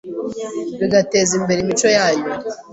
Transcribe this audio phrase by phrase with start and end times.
[0.79, 2.29] bigateza imbere imico yanyu